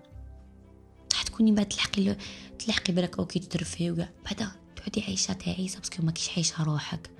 حتكوني 1.14 1.52
بعد 1.52 1.66
تلحقي 1.68 2.16
تلحقي 2.58 2.92
بالك 2.92 3.18
OK 3.18 3.38
تترفهي 3.38 3.90
وكاع. 3.90 4.08
بعدا 4.24 4.50
تعودي 4.76 5.02
عايشة 5.02 5.32
تعيسة 5.32 5.78
parce 5.78 5.93
que 5.93 6.02
ما 6.02 6.12
كيش 6.12 6.30
عايشة 6.30 6.64
روحك. 6.64 7.10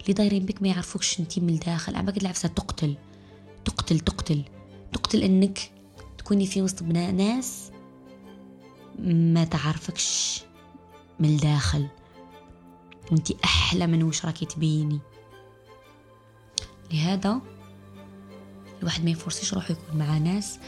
اللي 0.00 0.12
دايرين 0.12 0.44
بك 0.46 0.62
ما 0.62 0.68
يعرفوكش 0.68 1.20
انتي 1.20 1.40
من 1.40 1.48
الداخل. 1.48 1.96
عباك 1.96 2.16
العفسة 2.22 2.48
تقتل 2.48 2.94
تقتل 3.64 4.00
تقتل. 4.00 4.42
تقتل 4.92 5.22
إنك 5.22 5.70
تكوني 6.18 6.46
في 6.46 6.62
وسط 6.62 6.82
ناس 6.82 7.70
ما 8.98 9.44
تعرفكش 9.44 10.42
من 11.20 11.28
الداخل. 11.28 11.86
وانتي 13.12 13.36
أحلى 13.44 13.86
من 13.86 14.02
وش 14.02 14.24
راكي 14.24 14.46
تبيني. 14.46 15.00
لهذا 16.92 17.40
الواحد 18.84 19.04
ما 19.04 19.10
ي 19.10 19.15
forcer 19.15 19.44
ش 19.44 19.54
روحو 19.54 19.72
يكون 19.72 19.98
مع 19.98 20.18
ناس 20.18 20.58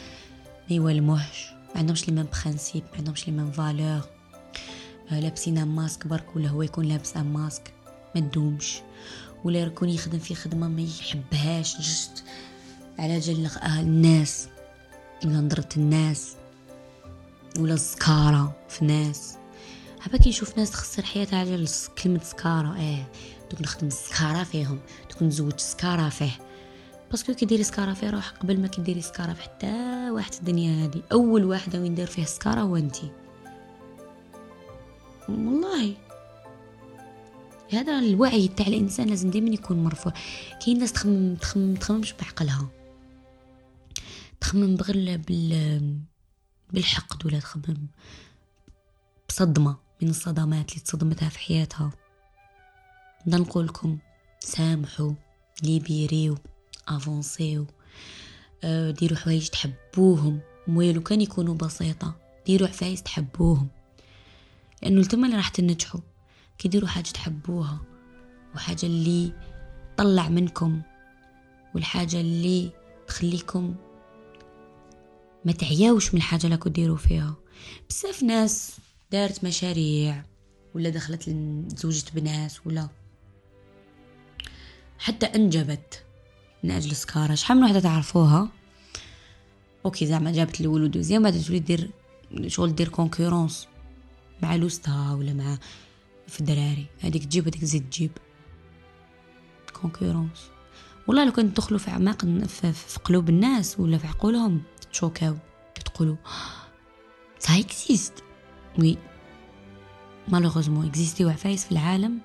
ما 0.71 0.77
يولموهش 0.77 1.51
ما 1.75 1.81
عندهمش 1.81 2.09
les 2.09 2.15
mêmes 2.15 2.29
principes 2.45 2.83
ما 2.93 2.99
عندهمش 2.99 3.29
les 3.29 3.35
mêmes 3.35 3.53
valeurs 3.53 4.01
لابسين 5.11 5.65
ماسك 5.65 6.07
برك 6.07 6.37
ولا 6.37 6.49
هو 6.49 6.63
يكون 6.63 6.85
لابس 6.85 7.17
ماسك 7.17 7.73
ما 8.15 8.21
تدومش. 8.21 8.81
ولا 9.45 9.59
يكون 9.59 9.89
يخدم 9.89 10.19
في 10.19 10.35
خدمة 10.35 10.69
ما 10.69 10.83
يحبهاش 10.83 11.77
juste. 11.77 12.25
على 12.99 13.19
جل 13.19 13.51
الناس. 13.65 14.49
ولا 15.25 15.41
نظرة 15.41 15.69
الناس. 15.77 16.35
ولا 17.59 17.75
السكارة 17.75 18.57
في 18.69 18.83
الناس 18.83 19.35
هبا 20.03 20.19
كي 20.19 20.29
نشوف 20.29 20.59
ناس 20.59 20.71
تخسر 20.71 21.03
حياتها 21.03 21.39
على 21.39 21.67
كلمة 22.03 22.21
سكارة 22.23 22.77
إيه. 22.77 23.09
دوك 23.51 23.63
نخدم 23.63 23.91
سكارة 23.91 24.43
فيهم. 24.43 24.81
دوك 25.11 25.23
نزوج 25.23 25.59
سكارة 25.59 26.09
فيه. 26.09 26.46
parce 27.11 27.26
que 27.26 27.35
كي 27.35 27.47
ديري 27.47 27.65
سكاره 27.65 27.93
في 27.93 28.11
روحك 28.11 28.39
قبل 28.39 28.61
ما 28.61 28.69
كديري 28.69 29.03
سكاره 29.03 29.33
في 29.33 29.43
حتى 29.43 30.11
واحد 30.11 30.33
الدنيا 30.35 30.85
هذه 30.85 31.03
أول 31.13 31.45
واحدة 31.45 31.81
وين 31.81 31.95
دير 31.95 32.07
فيه 32.07 32.25
سكاره 32.25 32.61
هو 32.61 32.77
انت 32.77 32.97
والله. 35.29 35.97
هذا 37.73 37.99
الوعي 37.99 38.49
تاع 38.49 38.67
الإنسان 38.67 39.09
لازم 39.09 39.31
دائما 39.31 39.51
يكون 39.51 39.85
مرفوع. 39.85 40.13
كاين 40.65 40.79
ناس 40.79 40.93
تخمم 40.93 41.35
تخمم 41.35 41.75
تخممش 41.75 42.13
بعقلها. 42.13 42.69
تخمم 44.41 44.77
بغير 44.77 45.21
بال 45.29 46.01
بالحقد 46.73 47.27
ولا 47.27 47.41
تخمم 47.41 47.87
بصدمة 49.29 49.77
من 50.03 50.09
الصدمات 50.09 50.71
اللي 50.71 50.81
تصدمتها 50.81 51.29
في 51.29 51.39
حياتها. 51.39 51.91
نقول 53.27 53.67
لكم 53.67 53.99
سامحوا 54.41 55.13
ليبيريو. 55.63 56.39
أفونسيو. 56.89 57.67
أه 58.65 58.91
ديروا 58.91 59.19
حوايج 59.19 59.49
تحبوهم. 59.49 60.41
مويلو 60.67 61.03
كان 61.03 61.21
يكونوا 61.21 61.55
بسيطة. 61.55 62.17
ديروا 62.47 62.69
عفايس 62.69 63.03
تحبوهم. 63.03 63.69
لأنه 64.83 65.01
التما 65.01 65.27
اللي 65.27 65.37
راح 65.37 65.49
تنجحوا. 65.49 66.01
كي 66.59 66.69
ديروا 66.69 66.89
حاجة 66.89 67.09
تحبوها. 67.09 67.81
وحاجة 68.55 68.87
اللي 68.87 69.33
طلع 69.97 70.29
منكم. 70.29 70.83
والحاجة 71.75 72.21
اللي 72.21 72.71
تخليكم 73.07 73.75
ما 75.45 75.53
تعياوش 75.53 76.15
من 76.15 76.17
الحاجة 76.21 76.47
اللي 76.47 76.59
ديروا 76.67 76.97
فيها. 76.97 77.35
بزاف 77.91 78.23
ناس 78.23 78.77
دارت 79.13 79.45
مشاريع. 79.45 80.25
ولا 80.75 80.91
دخلت 80.91 81.31
زوجة 81.77 82.05
بناس 82.15 82.67
ولا 82.67 82.89
حتى 84.99 85.27
أنجبت. 85.27 86.06
من 86.67 86.73
أجل 86.73 86.97
سكارة. 86.97 87.35
شحال 87.35 87.57
من 87.57 87.65
وحدة 87.65 87.81
تعرفوها؟ 87.81 88.49
okay 89.85 90.07
زعما 90.07 90.33
جابت 90.33 90.61
الأول 90.61 90.83
و 90.83 90.87
deuxième 90.87 91.23
بعد 91.23 91.41
تولي 91.41 91.59
دير 91.59 91.91
شغل 92.47 92.75
دير 92.75 92.89
concurrence 92.89 93.69
مع 94.43 94.57
لوستها 94.57 95.15
ولا 95.15 95.33
مع 95.33 95.59
في 96.27 96.41
الدراري. 96.41 96.87
هذيك 97.01 97.25
تجيب 97.25 97.49
هذيك 97.49 97.61
تزيد 97.61 97.91
تجيب. 97.91 98.11
concurrence 99.73 100.51
والله 101.07 101.25
لو 101.25 101.33
كنت 101.33 101.57
تدخلوا 101.57 101.79
في 101.79 101.91
أعماق 101.91 102.25
في 102.47 102.99
قلوب 103.05 103.29
الناس 103.29 103.81
ولا 103.81 103.99
في 103.99 104.07
عقولهم 104.07 104.63
تشوكاو 104.93 105.37
تقولوا 105.85 106.17
ça 107.39 107.59
existe 107.59 108.25
oui 108.79 108.99
malheureusement 110.29 110.87
existent 110.87 111.29
عفايس 111.29 111.65
في 111.65 111.73
العالم. 111.73 112.21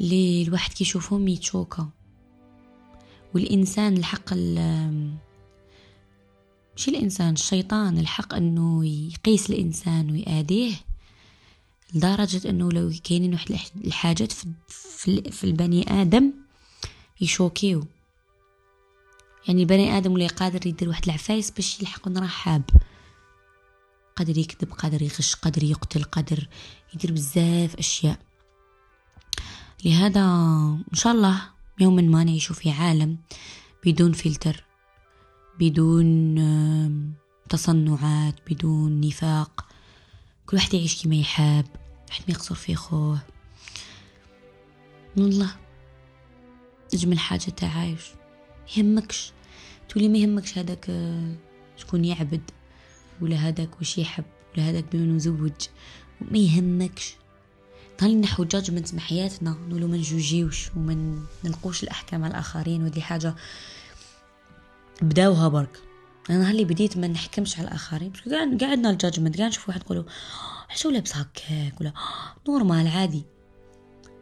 اللي 0.00 0.42
الواحد 0.42 0.72
كيشوفهم 0.72 1.28
يتشوكا. 1.28 1.97
والإنسان 3.34 3.96
الحق 3.96 4.32
مش 6.76 6.88
الإنسان 6.88 7.32
الشيطان 7.32 7.98
الحق 7.98 8.34
أنه 8.34 8.86
يقيس 8.86 9.50
الإنسان 9.50 10.10
ويأذيه 10.10 10.74
لدرجة 11.94 12.50
أنه 12.50 12.72
لو 12.72 12.92
كاينين 13.04 13.32
واحد 13.32 13.70
الحاجات 13.84 14.32
في, 14.68 15.44
البني 15.44 16.02
آدم 16.02 16.32
يشوكيو. 17.20 17.84
يعني 19.48 19.62
البني 19.62 19.98
آدم 19.98 20.12
ولا 20.12 20.26
قادر 20.26 20.66
يدير 20.66 20.88
واحد 20.88 21.04
العفايس 21.04 21.50
باش 21.50 21.80
يلحق 21.80 22.08
رحاب 22.08 22.62
قادر 24.16 24.38
يكذب 24.38 24.72
قادر 24.72 25.02
يغش 25.02 25.34
قادر 25.34 25.64
يقتل 25.64 26.04
قادر 26.04 26.48
يدير 26.94 27.12
بزاف 27.12 27.76
أشياء. 27.76 28.18
لهذا 29.84 30.20
إن 30.92 30.94
شاء 30.94 31.12
الله 31.12 31.57
يوما 31.80 32.02
ما 32.02 32.24
نعيش 32.24 32.52
في 32.52 32.70
عالم 32.70 33.18
بدون 33.86 34.12
فلتر 34.12 34.64
بدون 35.60 36.34
تصنعات 37.48 38.34
بدون 38.50 39.00
نفاق. 39.00 39.66
كل 40.46 40.56
واحد 40.56 40.74
يعيش 40.74 41.04
كما 41.04 41.16
يحب 41.16 41.66
واحد 42.08 42.22
ما 42.28 42.34
يقصر 42.34 42.54
في 42.54 42.74
خوه. 42.74 43.18
والله 45.16 45.50
أجمل 46.94 47.18
حاجة 47.18 47.50
تعايش 47.50 48.02
يهمكش. 48.76 49.32
تولي 49.88 50.08
ما 50.08 50.18
يهمكش 50.18 50.58
هذاك 50.58 50.90
شكون 51.76 52.04
يعبد 52.04 52.50
ولا 53.20 53.36
هذاك 53.36 53.80
وش 53.80 53.98
يحب 53.98 54.24
ولا 54.54 54.70
هذاك 54.70 54.84
بمن 54.92 55.16
يزوج 55.16 55.52
ما 56.20 56.38
يهمكش. 56.38 57.14
ضل 58.00 58.20
نحو 58.20 58.44
جاجمنت 58.44 58.94
مع 58.94 59.00
حياتنا. 59.00 59.50
نقولو 59.50 59.88
ما 59.88 59.96
نجوجيوش 59.96 60.70
وما 60.76 61.22
نلقوش 61.44 61.82
الأحكام 61.82 62.24
على 62.24 62.30
الآخرين 62.30 62.84
ودي 62.84 63.02
حاجة 63.02 63.34
بداوها 65.02 65.48
برك. 65.48 65.82
أنا 66.30 66.50
هاللي 66.50 66.64
بديت 66.64 66.98
ما 66.98 67.08
نحكمش 67.08 67.58
على 67.58 67.68
الآخرين. 67.68 68.12
قاعد 68.30 68.64
قعدنا 68.64 68.90
الجاجمنت 68.90 69.38
قاعد 69.38 69.48
نشوف 69.48 69.68
واحد 69.68 69.80
يقولوا 69.80 70.04
شو 70.74 70.90
لابس 70.90 71.16
هكاك؟ 71.16 71.80
ولا 71.80 71.92
نورمال 72.48 72.88
عادي. 72.88 73.24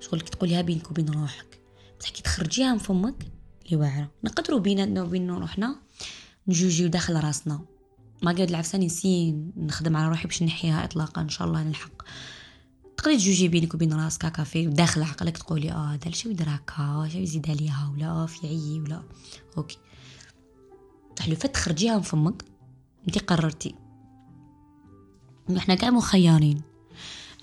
شغل 0.01 0.21
كي 0.21 0.31
تقوليها 0.31 0.63
بينك 0.63 0.91
وبين 0.91 1.09
روحك. 1.09 1.61
بصح 2.01 2.11
كي 2.11 2.23
تخرجيها 2.23 2.73
من 2.73 2.79
فمك 2.79 3.27
اللي 3.67 3.77
واعرة. 3.77 4.11
نقدروا 4.25 4.61
بيناتنا 4.61 5.03
وبين 5.03 5.31
روحنا 5.31 5.77
نجوجيو 6.49 6.89
داخل 6.89 7.25
راسنا. 7.25 7.61
ما 8.23 8.33
قاعد 8.33 8.49
العفساني 8.49 8.87
نسين 8.87 9.53
نخدم 9.57 9.97
على 9.97 10.09
روحي 10.09 10.29
باش 10.29 10.43
نحيها 10.43 10.85
اطلاقا. 10.85 11.23
إن 11.23 11.29
شاء 11.29 11.49
الله 11.49 11.63
نلحق. 11.63 12.03
تقدري 12.97 13.17
تجوجي 13.17 13.49
بينك 13.49 13.75
وبين 13.75 13.93
راسك 13.93 14.25
هكا 14.25 14.45
في 14.45 14.67
داخل 14.67 15.03
عقلك 15.03 15.39
تقولي 15.39 15.73
آه 15.73 15.97
دار 15.97 16.13
شو 16.13 16.29
يدير 16.29 16.49
هكا 16.49 16.97
واش 16.97 17.15
يزيد 17.15 17.51
عليها 17.51 17.93
ولا 17.95 18.07
آه 18.07 18.27
في 18.27 18.47
عي 18.47 18.81
ولا. 18.81 19.03
أوكي. 19.57 19.79
تحلفة 21.17 21.49
تخرجيها 21.49 21.97
من 21.97 22.03
فمك. 22.03 22.45
انت 23.09 23.19
قررتي. 23.19 23.75
إحنا 25.57 25.75
كاع 25.75 25.91
مخيرين. 25.91 26.63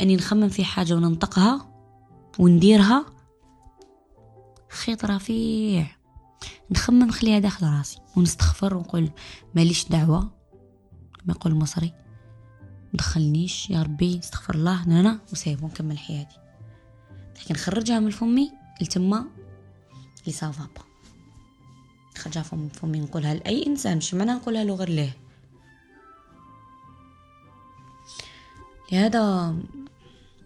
أني 0.01 0.15
نخمم 0.15 0.49
في 0.49 0.63
حاجة 0.65 0.93
وننطقها 0.93 1.69
ونديرها. 2.39 3.05
خيط 4.69 5.05
رفيع. 5.05 5.87
نخمم 6.71 7.03
نخليها 7.03 7.39
داخل 7.39 7.67
راسي. 7.67 7.97
ونستغفر 8.17 8.75
ونقول 8.75 9.09
ماليش 9.55 9.85
دعوة. 9.85 10.31
ما 11.25 11.33
يقول 11.33 11.53
المصري 11.53 11.93
دخلنيش 12.93 13.69
يا 13.69 13.83
ربي 13.83 14.19
استغفر 14.19 14.55
الله 14.55 14.83
أنا 14.83 15.19
وسيبو 15.31 15.67
نكمل 15.67 15.97
حياتي. 15.97 16.37
لكن 17.41 17.53
نخرجها 17.53 17.99
من 17.99 18.09
فمي 18.09 18.51
لتما 18.81 19.25
لي 20.27 20.33
سافا 20.33 20.63
با 20.75 20.81
نخرجها 22.15 22.45
من 22.51 22.69
فمي 22.69 22.99
نقولها 22.99 23.33
لأي 23.33 23.67
إنسان 23.67 23.97
مش 23.97 24.13
معنى 24.13 24.31
نقولها 24.31 24.63
له 24.63 24.75
غير 24.75 24.89
ليه؟ 24.89 25.17
لهذا 28.91 29.55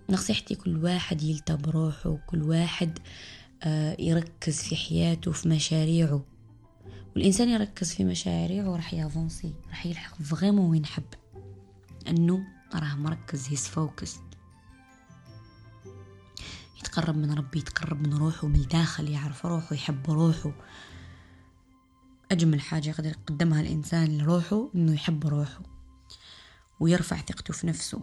نصيحتي 0.10 0.56
كل 0.56 0.84
واحد 0.84 1.24
يلتا 1.24 1.56
بروحه 1.56 2.18
كل 2.28 2.44
واحد 2.44 3.00
آه، 3.64 3.96
يركز 4.00 4.62
في 4.62 4.76
حياته 4.76 5.32
في 5.32 5.50
مشاريعه. 5.50 6.26
والإنسان 7.16 7.50
يركز 7.50 7.94
في 7.94 8.04
مشاريعه 8.04 8.76
راح 8.76 8.94
يافونسي 8.94 9.54
راح 9.70 9.86
يلحق 9.86 10.22
vraiment 10.22 10.70
وين 10.70 10.86
حب 10.86 11.04
انه 12.10 12.48
راه 12.76 12.96
مركز 12.96 13.48
his 13.50 13.68
focus 13.68 14.20
يتقرب 16.80 17.17
من 17.17 17.34
ربي 17.34 17.60
يتقرب 17.60 18.08
من 18.08 18.13
روحه 18.13 18.48
من 18.48 18.56
الداخل 18.56 19.10
يعرف 19.10 19.46
روحه 19.46 19.76
يحب 19.76 20.12
روحه. 20.12 20.54
أجمل 22.32 22.62
حاجة 22.62 22.89
يقدر 22.89 23.10
يقدمها 23.10 23.62
الإنسان 23.62 24.17
لروحه 24.17 24.70
إنه 24.76 24.93
يحب 24.93 25.28
روحه 25.28 25.62
ويرفع 26.80 27.17
ثقته 27.17 27.54
في 27.54 27.67
نفسه 27.67 28.02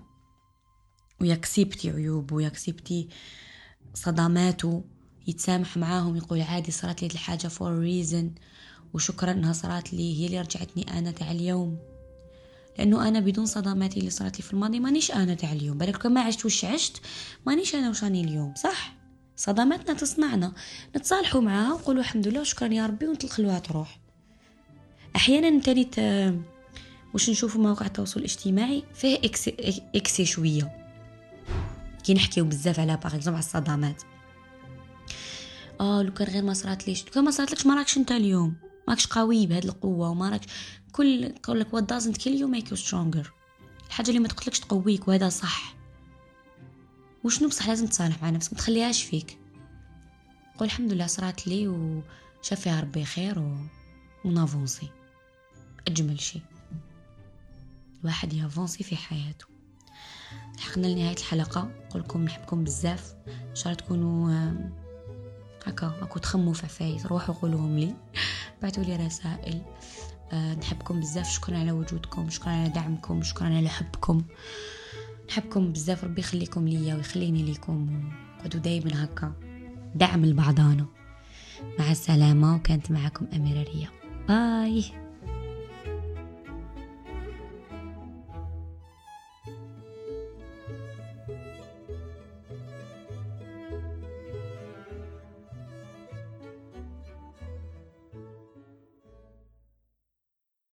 وي 1.20 1.34
accepter 1.34 1.90
عيوبه 1.90 2.36
وي 2.36 2.51
accepter 2.51 3.08
صدماته 3.94 4.84
يتسامح 5.26 5.76
معاهم 5.76 6.16
يقول 6.16 6.40
عادي 6.40 6.70
صارت 6.70 7.02
لي 7.02 7.08
الحاجة 7.08 7.48
for 7.48 7.78
reason 7.78 8.34
وشكرا 8.94 9.32
إنها 9.32 9.52
صارت 9.52 9.92
لي 9.92 10.20
هي 10.20 10.26
اللي 10.26 10.40
رجعتني 10.40 10.98
أنا 10.98 11.10
تاع 11.10 11.30
اليوم. 11.30 11.93
لأنه 12.78 13.08
أنا 13.08 13.20
بدون 13.20 13.46
صدماتي 13.46 14.00
اللي 14.00 14.10
صارت 14.10 14.36
لي 14.36 14.42
في 14.42 14.52
الماضي 14.52 14.80
مانيش 14.80 15.10
أنا 15.10 15.34
تاع 15.34 15.52
اليوم. 15.52 15.78
بالك 15.78 16.06
ما 16.06 16.20
عشت 16.20 16.46
وش 16.46 16.64
عشت؟ 16.64 17.00
مانيش 17.46 17.74
أنا 17.74 17.90
وش 17.90 18.04
راني 18.04 18.20
اليوم 18.20 18.54
صح؟ 18.54 18.94
صدماتنا 19.36 19.94
تصنعنا. 19.94 20.52
نتصالحوا 20.96 21.40
معاها 21.40 21.72
ونقولوا 21.74 22.00
الحمد 22.00 22.28
لله 22.28 22.40
وشكرا 22.40 22.68
يا 22.68 22.86
ربي 22.86 23.06
ونخلوها 23.06 23.58
تروح 23.58 24.00
أحيانا 25.16 25.60
تاني 25.60 25.90
وش 27.14 27.30
نشوفوا 27.30 27.60
مواقع 27.60 27.86
التواصل 27.86 28.20
الاجتماعي 28.20 28.84
فيه 28.94 29.18
اكسي, 29.24 29.82
إكسي 29.94 30.24
شوية. 30.24 30.84
كي 32.04 32.14
نحكيو 32.14 32.44
بزاف 32.44 32.80
على 32.80 32.96
باغ 32.96 33.28
على 33.28 33.38
الصدمات 33.38 34.02
آه 35.80 36.02
لو 36.02 36.12
كان 36.12 36.28
غير 36.28 36.42
ما 36.42 36.54
صرات 36.54 36.88
ليش 36.88 37.04
لو 37.04 37.10
كان 37.10 37.24
ما 37.24 37.30
صرات 37.30 37.52
لكش 37.52 37.66
ما 37.66 37.74
راكش 37.74 37.96
أنت 37.96 38.12
اليوم. 38.12 38.54
ماكش 38.88 39.06
قوي 39.06 39.46
بهاد 39.46 39.64
القوة 39.64 40.10
وما 40.10 40.30
راكش 40.30 40.46
كل 40.92 41.24
يقول 41.24 41.60
لك 41.60 41.68
what 41.76 41.84
doesn't 41.84 42.16
kill 42.16 42.38
you 42.40 42.48
make 42.54 42.70
you 42.70 42.84
stronger. 42.86 43.28
الحاجة 43.86 44.08
اللي 44.08 44.18
ما 44.18 44.28
تقتلكش 44.28 44.60
تقويك 44.60 45.08
وهذا 45.08 45.28
صح. 45.28 45.74
وشنو 47.24 47.48
بصح 47.48 47.68
لازم 47.68 47.86
تصالح 47.86 48.22
مع 48.22 48.30
نفسك؟ 48.30 48.52
ما 48.52 48.58
تخليهاش 48.58 49.02
فيك. 49.02 49.38
قول 50.58 50.68
الحمد 50.68 50.92
لله 50.92 51.06
صرات 51.06 51.46
لي 51.46 51.68
وشاف 51.68 52.60
فيها 52.60 52.80
ربي 52.80 53.04
خير 53.04 53.38
و... 53.38 53.56
ونافونسي. 54.24 54.88
أجمل 55.88 56.20
شيء 56.20 56.42
الواحد 58.00 58.32
يافونسي 58.32 58.84
في 58.84 58.96
حياته. 58.96 59.46
لحقنا 60.56 60.86
لنهاية 60.86 61.16
الحلقة. 61.16 61.70
نقول 61.86 62.02
لكم 62.02 62.24
نحبكم 62.24 62.64
بزاف. 62.64 63.14
إن 63.28 63.54
شاء 63.54 63.72
الله 63.72 63.84
تكونوا 63.84 64.52
هكا 65.66 65.86
راكو 66.00 66.18
تخموا 66.18 66.54
في 66.54 66.64
عفايس 66.66 67.06
روحوا 67.06 67.34
قولوهم 67.34 67.78
لي. 67.78 67.94
بعثوا 68.62 68.84
لي 68.84 68.96
رسائل. 68.96 69.62
أه 70.32 70.54
نحبكم 70.54 71.00
بزاف. 71.00 71.30
شكرا 71.30 71.58
على 71.58 71.72
وجودكم. 71.72 72.30
شكرا 72.30 72.52
على 72.52 72.68
دعمكم. 72.68 73.22
شكرا 73.22 73.46
على 73.46 73.68
حبكم. 73.68 74.22
نحبكم 75.28 75.72
بزاف. 75.72 76.04
ربي 76.04 76.20
يخليكم 76.20 76.68
ليا 76.68 76.94
ويخليني 76.94 77.42
ليكم. 77.42 78.10
وقعدوا 78.38 78.60
دايما 78.60 79.04
هكا. 79.04 79.32
دعم 79.94 80.26
لبعضانا 80.26 80.86
مع 81.78 81.90
السلامة. 81.90 82.56
وكانت 82.56 82.90
معكم 82.90 83.26
أميرة 83.34 83.62
ريا. 83.62 83.88
باي. 84.28 85.03